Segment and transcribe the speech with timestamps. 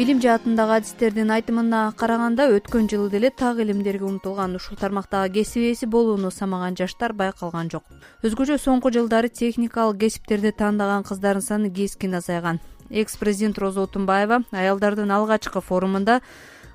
[0.00, 5.84] билим жаатындагы адистердин айтымына караганда өткөн жылы деле так илимдерге умтулган ушул тармактагы кесип ээси
[5.92, 7.84] болууну самаган жаштар байкалган жок.
[8.24, 12.62] Өзгөчө соңку жылдары техникалык кесиптерди тандаган кыздардын саны кескин азайган.
[12.88, 16.22] Экс президент роза отунбаева аялдардын алгачкы форумунда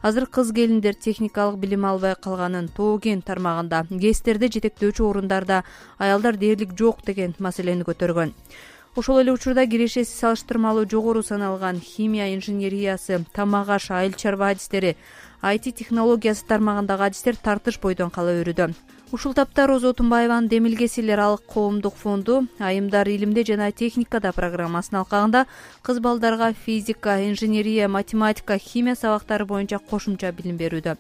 [0.04, 5.64] азыр кыз келиндер техникалык билим албай калганын тоо кен тармагында гэстерде жетектөөчү орундарда
[5.98, 8.38] аялдар дээрлик жок деген маселени көтөргөн
[8.96, 14.96] ошол эле учурда кирешеси салыштырмалуу жогору саналган химия инженериясы тамак аш айыл чарба адистери
[15.42, 18.74] айти технологиясы тармагындагы адистер тартыш бойдон кала берүүдө.
[19.12, 25.46] Ушул тапта роза отунбаеванын демилгеси эл аралык коомдук фонду айымдар илимде жана техникада программасынын алкагында
[25.84, 30.96] кыз балдарга физика инженерия математика химия сабактары боюнча кошумча билим берүүдө.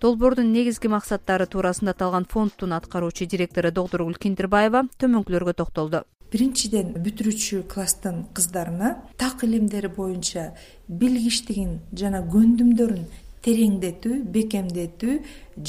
[0.00, 8.24] Долбоордун негизги максаттары туурасында аталган фонддун аткаруучу директору доктур киндирбаева төмөнкүлөргө токтолду биринчиден бүтүрүүчү класстын
[8.34, 8.88] кыздарына
[9.22, 10.48] так илимдери боюнча
[10.88, 13.04] билгичтигин жана көндүмдөрүн
[13.44, 15.14] тереңдетүү бекемдетүү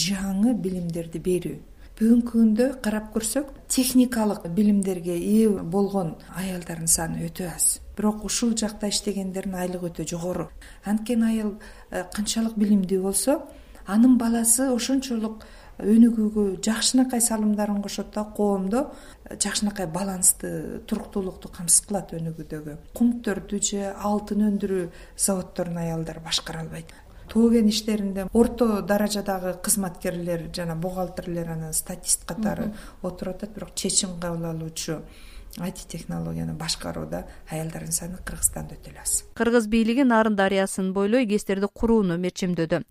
[0.05, 1.57] жаңы билимдерди берүү.
[1.99, 7.79] Бүгүнкү күндө карап көрсөк техникалык билимдерге ээ болгон аялдардын саны өтө аз.
[7.95, 10.50] Бирок ушул жакта иштегендердин айлыгы өтө жогору.
[10.83, 11.53] Анткени айыл
[11.91, 13.38] э, канчалык билимдүү болсо
[13.85, 15.45] анын баласы ошончолук
[15.84, 18.86] өнүгүүгө жакшынакай салымдарын кошот да коомдо
[19.30, 22.78] жакшынакай балансты туруктуулукту камсыз кылат өнүгүүдөгү.
[22.95, 24.86] Кумтөрдү же алтын өндүрүү
[25.18, 26.94] заводдорун аялдар башкара албайт
[27.30, 34.20] тоо кен иштеринде орто даражадагы кызматкерлер жана бухгалтерлер анан статист катары отуруп атат бирок чечим
[34.20, 35.02] кабыл алуучу
[35.59, 39.23] айти технологияны башкарууда аялдардын саны кыргызстанда өтө эле аз.
[39.39, 42.84] Кыргыз бийлиги нарын дарыясын бойлой гэстерди курууну мерчимдөдү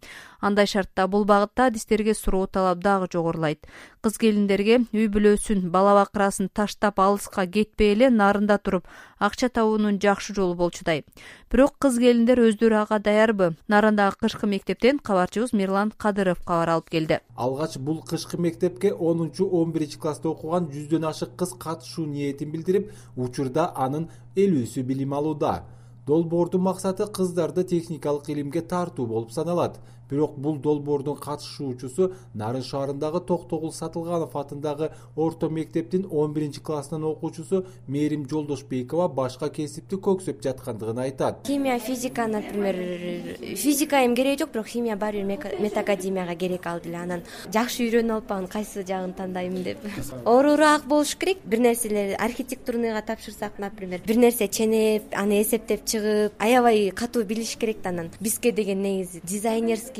[0.44, 3.66] андай шартта бул багытта адистерге суроо талап дагы жогорулайт.
[4.04, 10.34] Кыз келиндерге үй бүлөсүн бала бакырасын таштап алыска кетпей эле нарында туруп акча табуунун жакшы
[10.34, 11.04] жолу болчудай.
[11.50, 13.54] Бирок кыз келиндер өздөрү ага даярбы?
[13.68, 19.72] Нарындагы кышкы мектептен кабарчыбыз мирлан кадыров кабар алып келди алгач бул кышкы мектепке онунчу он
[19.72, 25.64] биринчи класста окуган жүздөн ашык кыз катышуу ниетин билдирип учурда анын элүүсү билим алууда.
[26.06, 33.72] Долбоордун максаты кыздарды техникалык илимге тартуу болуп саналат бирок бул долбоордун катышуучусу нарын шаарындагы токтогул
[33.72, 41.46] сатылганов атындагы орто мектептин он биринчи классынын окуучусу мээрим жолдошбекова башка кесипти көксөп жаткандыгын айтат.
[41.46, 46.80] Химия физика например физика эми кереги жок бирок химия баары бир мед академияга керек ал
[46.80, 47.22] деле анан.
[47.52, 49.78] Жакшы үйрөнүп алып кайсы жагын тандайм деп.
[50.24, 51.38] Оорураак болуш керек.
[51.44, 57.82] Бир нерселерди архитектурныйга тапшырсак например бир нерсе ченеп аны эсептеп чыгып аябай катуу билиш керек
[57.82, 58.10] да анан.
[58.20, 59.93] Бизге деген негизи дизайнерский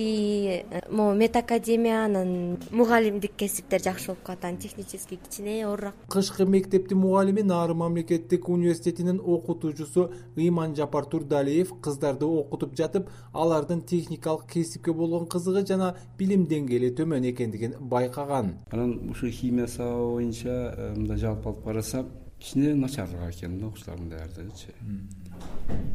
[0.91, 6.99] могу мед академия анан мугалимдик кесиптер жакшы болуп калат анан технический кичине оорураак кышкы мектептин
[6.99, 15.66] мугалими нарын мамлекеттик университетинин окутуучусу ыйманжапар турдалиев кыздарды окутуп жатып алардын техникалык кесипке болгон кызыгы
[15.66, 18.59] жана билим деңгээли төмөн экендигин байкаган.
[18.71, 22.06] Анан ушул химия сабагы боюнча э, мындай жалпы алып карасак
[22.38, 24.75] кичине начарыраак экен да окуучулардын даярдыгычы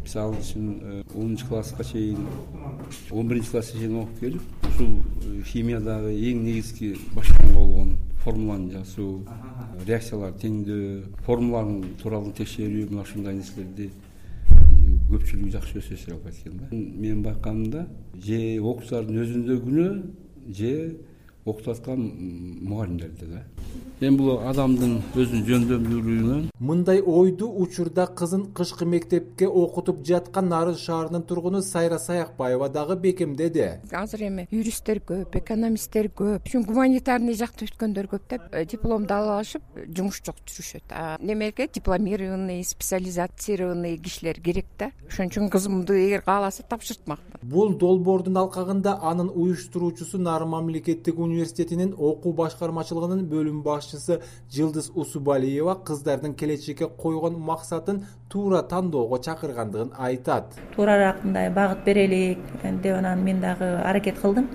[0.04, 2.26] мисалы үчүн э, онунчу класска чейин
[3.12, 9.26] он биринчи класска чейин окуп келип ушул э, химиядагы эң негизги баштангы болгон формуланы жазуу
[9.86, 13.92] реакцияларды теңдөө формуланын тууралыгын текшерүү мына ушундай нерселерди
[15.10, 17.86] көпчүлүгү жакшы өздөштүрө албайт экен да менин байкагымда
[18.26, 19.94] же окуучулардын өзүндө күнөө
[20.60, 20.74] же
[21.46, 22.12] окутуп аткан
[22.62, 23.44] мугалимдерде да?
[24.00, 31.26] Эми бул адамдын өзүнүн жөндөмдүүлүгүнөн мындай ойду учурда кызын кышкы мектепке окутуп жаткан нарын шаарынын
[31.28, 33.68] тургуну сайра саякбаева дагы бекемдеди.
[33.92, 36.48] Азыр эми юристтер көп экономисттер көп.
[36.70, 43.98] Гуманитарный жакты бүткөндөр көп да э, дипломду алып алышып жумуш жок жүрүшөт немеге дипломированный специализацированный
[43.98, 44.92] кишилер керек да.
[45.10, 51.39] Ошон үчүн кызымды эгер кааласа тапшыртмакмын бул долбоордун алкагында анын уюштуруучусу нарын мамлекеттик университетинин
[51.98, 54.20] окуу башкармачылыгынын бөлүм башчысы
[54.52, 60.56] жылдыз усубалиева кыздардын келечекке койгон максатын туура тандоого чакыргандыгын айтат.
[60.76, 64.50] Туурараак мындай багыт берелик деп анан мен дагы аракет кылдым.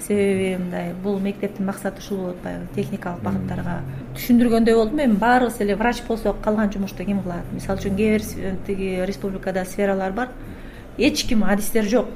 [0.00, 3.80] Себеби мындай бул мектептин максаты ушул болуп атпайбы техникалык багыттарга.
[4.14, 5.00] Түшүндүргөндөй болдум.
[5.00, 7.42] Эми баарыбыз эле врач болсок калган жумушту ким кылат?
[7.52, 8.22] Мисалы үчүн кээ бир
[8.66, 10.28] тиги республикада сфералар бар.
[10.98, 12.06] Эч ким адистер жок.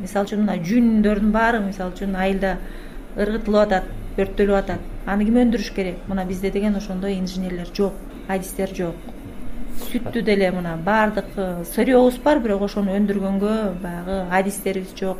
[0.00, 2.58] Мисалы үчүн мына жүүндөрдүн баары мисалы үчүн айылда
[3.16, 3.84] ыргытылып атат
[4.18, 4.80] өрттөлүп атат.
[5.06, 5.98] Аны ким өндүрүш керек?
[6.08, 7.92] Мына бизде деген ошондой инженерлер жок
[8.28, 8.94] адистер жок.
[9.74, 15.18] Сүттү деле мына баардык э, сырьебуз бар бирок ошону өндүргөнгө баягы адистерибиз жок.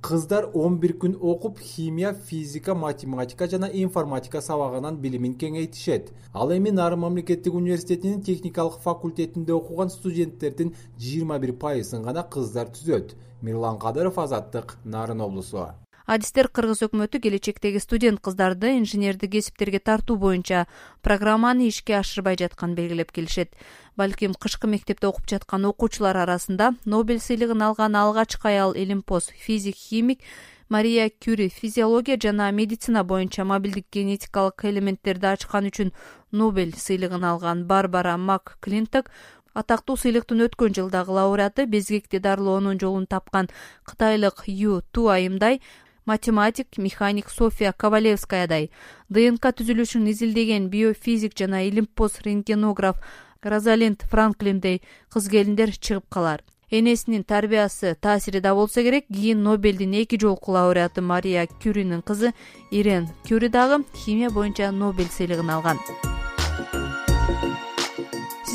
[0.00, 6.10] Кыздар он бир күн окуп химия физика математика жана информатика сабагынан билимин кеңейтишет.
[6.32, 13.16] Ал эми нарын мамлекеттик университетинин техникалык факультетинде окуган студенттердин жыйырма бир пайызын гана кыздар түзөт.
[13.42, 15.68] Мирлан кадыров азаттык нарын облусу
[16.06, 20.66] адистер кыргыз өкмөтү келечектеги студент кыздарды инженердик кесиптерге тартуу боюнча
[21.02, 23.54] программаны ишке ашырбай жатканын белгилеп келишет.
[23.96, 30.20] Балким кышкы мектепте окуп жаткан окуучулар арасында нобель сыйлыгын алган алгачкы аял илимпоз физик химик
[30.68, 35.92] мария кюри физиология жана медицина боюнча мобилдик генетикалык элементтерди ачкан үчүн
[36.32, 39.10] нобель сыйлыгын алган барбара мак клинток
[39.54, 43.48] атактуу сыйлыктын өткөн жылдагы лауреаты безгекти дарылоонун жолун тапкан
[43.86, 45.60] кытайлык ю ту айымдай
[46.06, 48.70] математик механик софия ковалевскаядай.
[49.08, 52.96] Днк түзүлүшүн изилдеген биофизик жана илимпоз рентгенограф
[53.42, 56.42] розалинд франклиндей кыз келиндер чыгып калар.
[56.70, 59.06] Энесинин тарбиясы таасири да болсо керек.
[59.12, 62.32] Кийин нобелдин эки жолку лауреаты мария кюринин кызы
[62.70, 65.78] ирен кюри дагы химия боюнча нобель сыйлыгын алган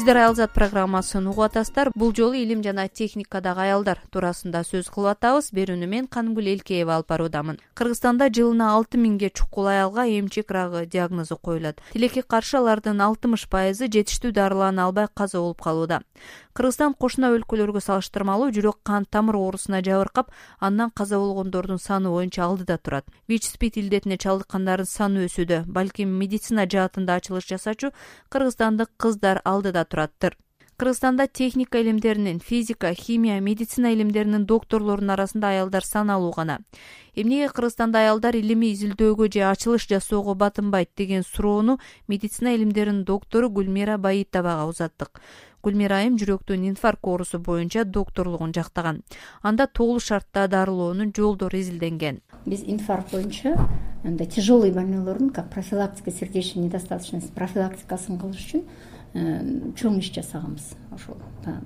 [0.10, 5.52] сиздер аялзат программасын угуп атасыздар бул жолу илим жана техникадагы аялдар туурасында сөз кылып атабыз.
[5.54, 7.60] Берүүнү мен канымгүл элкеева алып баруудамын.
[7.78, 11.84] Кыргызстанда жылына алты миңге чукул аялга эмчек рагы диагнозу коюлат.
[11.94, 16.02] Тилекке каршы алардын алтымыш пайызы жетиштүү дарылана албай каза болуп калууда
[16.60, 22.78] кыргызстан кошуна өлкөлөргө салыштырмалуу жүрөк кан тамыр оорусуна жабыркап андан каза болгондордун саны боюнча алдыда
[22.78, 23.06] турат.
[23.30, 27.94] Вич спид илдетине чалдыккандардын саны өсүүдө балким медицина жаатында ачылыш жасачу
[28.28, 30.36] кыргызстандык кыздар алдыда тураттыр.
[30.76, 36.60] Кыргызстанда техника илимдеринин физика химия медицина илимдеринин докторлорунун арасында аялдар саналуу гана.
[37.16, 43.98] Эмнеге кыргызстанда аялдар илимий изилдөөгө же ачылыш жасоого батынбайт деген суроону медицина илимдеринин доктору гүлмира
[43.98, 45.20] баитовага узаттык
[45.64, 49.04] гүлмира айым жүрөктүн инфаркт оорусу боюнча докторлугун жактаган.
[49.42, 52.22] Анда тогуз шартта дарылоонун жолдору изилденген.
[52.46, 53.56] Биз инфаркт боюнча
[54.04, 58.64] мындай тяжелый больнойлордун как профилактика сердечной недостаточности профилактикасын кылыш үчүн
[59.18, 59.40] Э,
[59.74, 61.18] чоң иш жасаганбыз ошол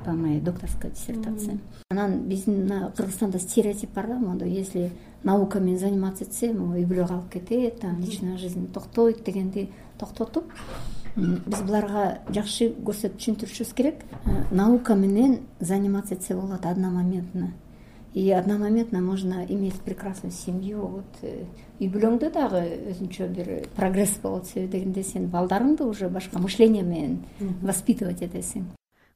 [0.06, 1.60] по моей докторской диссертации
[1.92, 4.92] анан биздин мына кыргызстанда стереотип бар да моундай если
[5.24, 9.70] наука менен заниматься этсе могу үй бүлө калып кетет там личная жизнь токтойт дегенди
[10.00, 10.46] токтотуп
[11.16, 14.04] биз буларга жакшы көрсөтүп түшүндүрүшүбүз керек.
[14.26, 17.54] Э, наука менен заниматься этсе болот одномоментно.
[18.14, 20.80] И одномоментно можно иметь прекрасную семью.
[20.80, 21.46] Вот э,
[21.80, 22.64] үй бүлөңдө дагы
[22.94, 27.24] өзүнчө бир прогресс болот себеби дегенде сен балдарыңды уже башка мышление менен
[27.62, 28.70] воспитывать этесиң.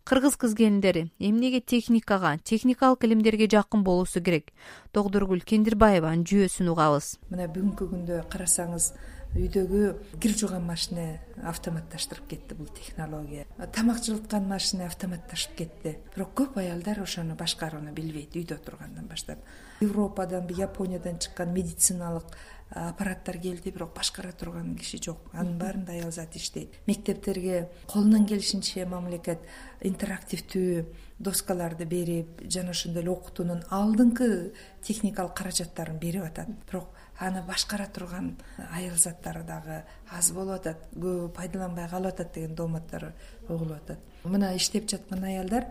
[0.07, 4.53] Кыргыз кыз келиндери эмнеге техникага техникалык илимдерге жакын болуусу керек?
[4.95, 7.17] Тогдургүл кендирбаеванын жүйөсүн угабыз.
[7.27, 8.93] Мына бүгүнкү күндө карасаңыз
[9.35, 13.45] үйдөгү кир жууган машина автоматташтырып кетти бул технология.
[13.75, 15.97] Тамак жылыткан машина автоматташып кетти.
[16.15, 19.39] Бирок көп аялдар ошону башкарууну билбейт үйдө отургандан баштап.
[19.81, 22.37] Европадан япониядан чыккан медициналык
[22.69, 25.19] аппараттар келди бирок башкара турган киши жок.
[25.33, 26.73] Анын баарында аял заты иштейт.
[26.87, 29.39] Мектептерге колунан келишинче мамлекет
[29.81, 30.85] интерактивдүү
[31.19, 34.53] доскаларды берип жана ошондой эле окутуунун алдыңкы
[34.83, 36.49] техникалык каражаттарын берип атат.
[36.67, 38.35] Бирок аны башкара турган
[38.71, 43.13] аял заттары дагы аз болуп атат көбү пайдаланбай калып атат деген дооматтар
[43.49, 43.99] угулуп атат.
[44.23, 45.65] Мына иштеп жаткан аялдар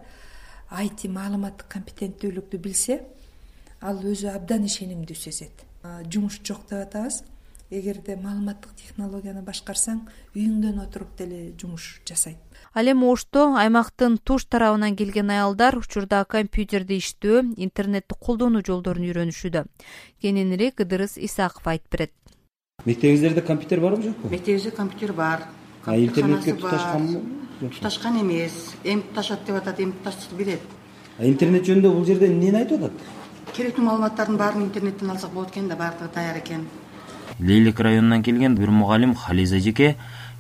[0.71, 3.01] айти маалыматтык компетенттүүлүктү билсе
[3.81, 5.65] ал өзү абдан ишенимдүү сезет.
[6.11, 7.23] Жумуш жок деп атабыз
[7.71, 10.05] эгерде маалыматтык технологияны башкарсаң
[10.35, 12.39] үйүңдөн отуруп деле жумуш жасайт.
[12.75, 19.67] Ал эми ошто аймактын туш тарабынан келген аялдар учурда компьютерди иштөө интернетти колдонуу жолдорун үйрөнүшүүдө.
[20.23, 22.13] Кененирээк ыдырыс исаков айтып берет.
[22.85, 25.49] Мектебиңиздерде компьютер барбы жокпу мектебибизде компьютер бар.
[25.85, 27.23] А интернетке туташканбы
[27.61, 28.75] туташкан эмес.
[28.85, 30.61] Эми туташат деп атат эми туташтықты билет
[31.19, 33.05] интернет жөнүндө бул жерде эмнени айтып атат?
[33.57, 36.67] Керектүү маалыматтардын баарын интернеттен алсак болот экен да баардыгы даяр экен
[37.41, 39.97] лейлек районунан келген бир мугалим хализа эжеке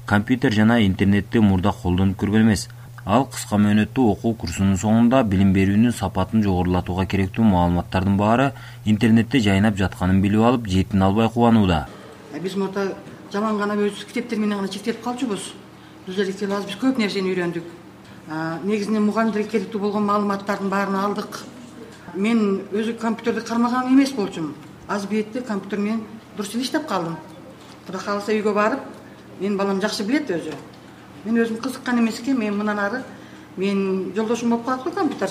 [0.06, 2.68] компьютер жана интернетти мурда колдонуп көргөн эмес.
[3.04, 8.52] Ал кыска мөөнөттүү окуу курсунун соңунда билим берүүнүн сапатын жогорулатууга керектүү маалыматтардын баары
[8.84, 11.86] интернетте жайнап жатканын билип алып жетине албай кубанууда.
[12.42, 12.88] Биз мурда
[13.32, 15.52] жаман гана өзүбүз китептер менен гана чектелип калчубуз.
[16.08, 17.62] Алып биз көп нерсени үйрөндүк.
[18.64, 21.44] Негизинен мугалимдерге керектүү болгон маалыматтардын баарын алдык.
[22.14, 24.54] Мен өзү компьютерди кармаган эмес болчумун.
[24.88, 26.02] Аз бетте компьютер менен
[26.36, 27.16] дурус эле иштеп калдым.
[27.86, 28.80] Кудай кааласа үйгө барып
[29.40, 30.54] менин балам жакшы билет өзү.
[31.24, 33.02] Мен өзүм кызыккан эмеске мен мындан ары
[33.56, 35.30] менин жолдошум болуп калат го компьютер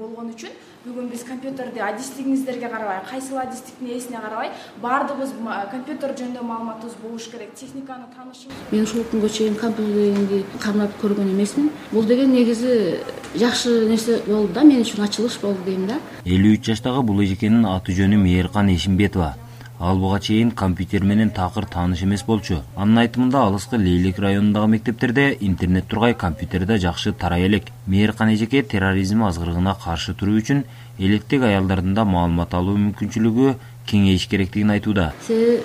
[0.00, 0.52] болгон үчүн
[0.84, 4.48] бүгүн биз компьютерди адистигиңиздерге карабай кайсыл адистиктин ээсине карабай
[4.80, 5.34] баардыгыбыз
[5.72, 11.68] компьютер жөнүндө маалыматыбыз болуш керек техниканы таанышыбыз мен ушул күнгө чейин компьютериңди кармап көргөн эмесмин.
[11.92, 13.00] Бул деген негизи
[13.34, 16.00] жакшы нерсе болду да мен үчүн ачылыш болду дейм да.
[16.24, 19.34] Элүү үч жаштагы бул эжекенин аты жөнү мээркан эшимбетова
[19.80, 22.58] ал буга чейин компьютер менен такыр тааныш эмес болчу.
[22.76, 27.64] Анын айтымында алыскы лейлек районундагы мектептерде интернет тургай компьютер да жакшы тарай элек.
[27.86, 30.64] Мээркан эжеке терроризм азгырыгына каршы туруу үчүн
[30.98, 33.54] электек аялдардын да маалымат алуу мүмкүнчүлүгү
[33.86, 35.14] кеңейиш керектигин айтууда.
[35.26, 35.62] Себеби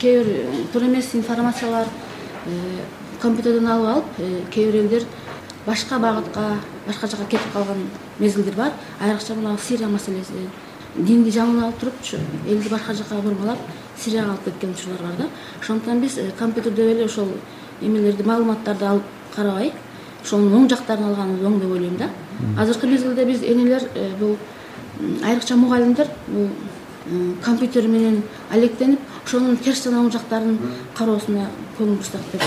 [0.00, 1.86] кээ бир туура эмес информациялар
[2.46, 2.82] э,
[3.20, 5.06] компьютерден алып алып э, кээ бир элдер
[5.66, 7.86] башка багытка башка жака кетип калган
[8.18, 8.72] мезгилдер бар.
[9.00, 10.50] Айрыкча мына сирия маселеси
[10.96, 12.18] динди жаман алып турупчу
[12.48, 13.58] элди башка жака бурмалап
[13.98, 15.28] сирияга алып кеткен учурлар бар да.
[15.60, 17.28] Ошондуктан биз э, компьютерден эле ошол
[17.80, 19.02] эмелерди маалыматтарды алып
[19.34, 19.72] карабай
[20.24, 22.10] ошонун оң жактарын алганыбыз оң деп ойлойм да.
[22.58, 24.36] Азыркы мезгилде биз энелер э, бул
[25.24, 26.48] айрыкча мугалимдер бул
[27.06, 30.58] э, компьютер менен алектенип ошонун терс жана оң жактарын
[30.98, 32.42] кароосуна көңүл бурсак деп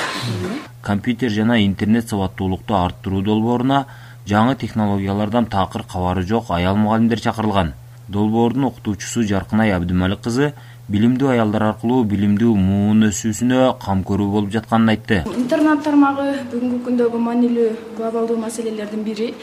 [0.84, 3.86] компьютер жана интернет сабаттуулукту арттыруу долбооруна
[4.28, 7.74] жаңы технологиялардан такыр кабары жок аял мугалимдер чакырылган
[8.08, 10.54] долбоордун окутуучусу жаркынай абдымалик кызы
[10.90, 15.24] билимдүү аялдар аркылуу билимдүү муун өсүүсүнө кам көрүү болуп жатканын айтты.
[15.34, 19.34] Интернет тармагы бүгүнкү күндөгү маанилүү глобалдуу маселелердин бири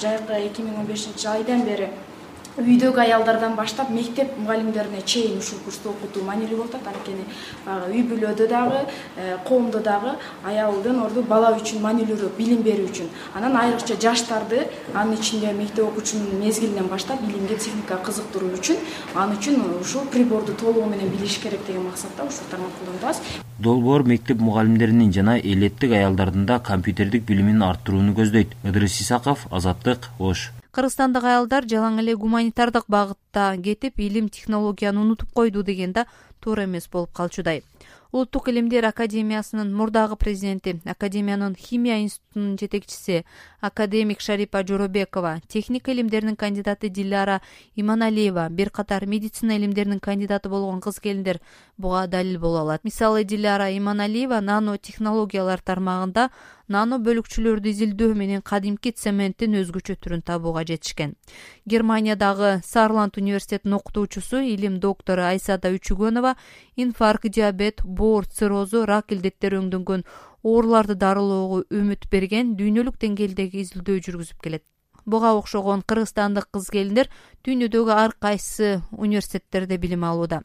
[0.00, 1.90] жайкы эки миң он бешинчи айдан бери
[2.54, 7.24] үйдөгү аялдардан баштап мектеп мугалимдерине чейин ушул курсту окутуу маанилүү болуп атат анткени
[7.64, 8.78] баягы үй бүлөдө дагы
[9.16, 10.14] э, коомдо дагы
[10.46, 13.10] аялдын орду бала үчүн маанилүүрөөк билим берүү үчүн.
[13.34, 18.78] Анан айрыкча жаштарды анын ичинде мектеп окуучунун мезгилинен баштап билимге техникага кызыктыруу үчүн
[19.16, 24.06] ал үчүн ушул приборду толугу менен билиш керек деген максатта ушул тармак колдонуп атабыз долбоор
[24.06, 28.54] мектеп мугалимдеринин жана элеттик аялдардын да компьютердик билимин арттырууну көздөйт.
[28.62, 32.86] Ыдырыс исаков азаттык ош кыргызстандык аялдар жалаң эле гуманитардык
[33.34, 36.06] кетип илим технологияны унутуп койду деген да
[36.40, 37.62] туура эмес болуп калчудай.
[38.14, 43.24] Улуттук илимдер академиясынын мурдагы президенти академиянын химия институтунун жетекчиси
[43.60, 47.40] академик шарипа жоробекова техника илимдеринин кандидаты диляра
[47.74, 51.40] иманалиева бир катар медицина илимдеринин кандидаты болгон кыз келиндер
[51.76, 52.84] буга далил боло алат.
[52.84, 56.30] Мисалы диляра иманалиева нано технологиялар тармагында
[56.68, 61.16] нано бөлүкчөлөрдү изилдөө менен кадимки цементтин өзгөчө түрүн табууга жетишкен.
[61.66, 66.36] Германиядагы сарланд университетинин окутуучусу илим доктору айсада үчүгөнова
[66.76, 70.04] инфаркт диабет боор циррозу рак илдеттери өңдөнгөн
[70.44, 74.64] ооруларды дарылоого үмүт берген дүйнөлүк деңгээлдеги изилдөө жүргүзүп келет.
[75.04, 77.10] Буга окшогон кыргызстандык кыз келиндер
[77.44, 80.42] дүйнөдөгү ар кайсы университеттерде билим алууда.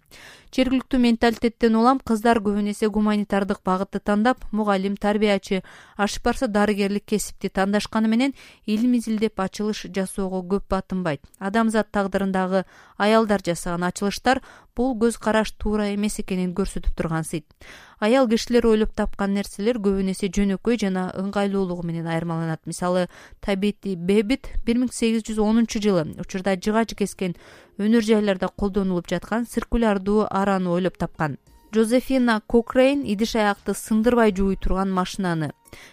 [0.49, 5.61] Жергиликтүү менталитеттен улам кыздар көбүн эсе гуманитардык багытты тандап мугалим тарбиячы
[5.95, 8.33] ашып барса дарыгерлик кесипти тандашканы менен
[8.65, 11.21] илим изилдеп ачылыш жасоого көп батынбайт.
[11.37, 12.65] Адамзат тагдырындагы
[12.97, 14.41] аялдар жасаган ачылыштар
[14.75, 17.45] бул көз караш туура эмес экенин көрсөтүп турган сыйт.
[17.99, 22.65] Аял кишилер ойлоп тапкан нерселер көбүн эсе жөнөкөй жана ыңгайлуулугу менен айырмаланат.
[22.65, 23.09] Мисалы
[23.43, 27.35] табити бебит бир миң сегиз жүз онунчу жылы учурда жыгач кескен
[27.77, 31.37] өнөр жайларда колдонулуп жаткан циркулярдуу араны ойлоп тапкан.
[31.71, 35.51] Жозефина кокрейн идиш аякты сындырбай жууй турган машинаны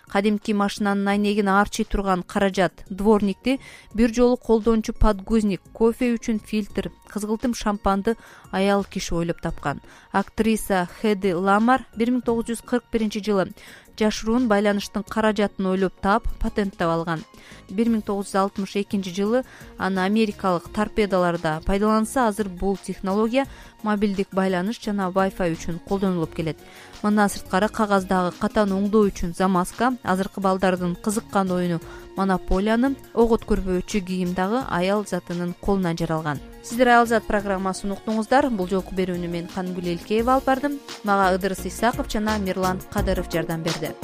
[0.09, 3.59] кадимки машинанын айнегин аарчый турган каражат дворникти
[3.95, 8.17] бир жолу колдончу подгузник кофе үчүн фильтр кызгылтым шампанды
[8.51, 9.81] аял киши ойлоп тапкан.
[10.13, 13.51] Актриса хеди ламар бир миң тогуз жүз кырк биринчи жылы
[13.97, 17.25] жашыруун байланыштын каражатын ойлоп таап патенттеп алган.
[17.71, 19.43] бир миң тогуз жүз алтымыш экинчи жылы
[19.79, 23.47] аны америкалык торпедолордо пайдаланса азыр бул технология
[23.83, 26.59] мобилдик байланыш жана вайфай үчүн колдонулуп келет
[27.03, 31.81] мындан сырткары кагаздагы катаны оңдоо үчүн замазка азыркы балдардын кызыккан оюну
[32.17, 36.41] монополиянын ого өткөрбөөчү кийим дагы аял затынын колунан жаралган.
[36.63, 38.51] Сиздер аял зат программасын уктуңуздар.
[38.51, 40.81] Бул жолку берүүнү мен каныгүл элкеева алып бардым.
[41.05, 43.95] Мага ыдырыс исаков жана мирлан кадыров жардам берди